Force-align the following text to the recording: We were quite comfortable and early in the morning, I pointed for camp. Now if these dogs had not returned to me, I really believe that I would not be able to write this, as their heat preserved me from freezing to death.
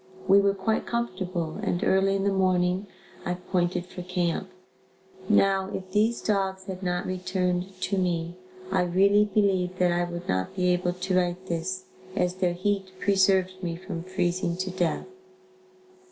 We 0.27 0.41
were 0.41 0.55
quite 0.55 0.87
comfortable 0.87 1.59
and 1.61 1.83
early 1.83 2.15
in 2.15 2.23
the 2.23 2.31
morning, 2.33 2.87
I 3.23 3.35
pointed 3.35 3.85
for 3.85 4.01
camp. 4.01 4.49
Now 5.29 5.69
if 5.75 5.91
these 5.91 6.23
dogs 6.23 6.65
had 6.65 6.81
not 6.81 7.05
returned 7.05 7.79
to 7.81 7.99
me, 7.99 8.35
I 8.71 8.81
really 8.81 9.25
believe 9.25 9.77
that 9.77 9.91
I 9.91 10.05
would 10.09 10.27
not 10.27 10.55
be 10.55 10.69
able 10.69 10.93
to 10.93 11.15
write 11.15 11.45
this, 11.45 11.83
as 12.15 12.33
their 12.37 12.53
heat 12.53 12.93
preserved 12.99 13.61
me 13.61 13.75
from 13.75 14.01
freezing 14.01 14.57
to 14.57 14.71
death. 14.71 15.05